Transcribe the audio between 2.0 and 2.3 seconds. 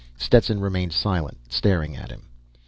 him.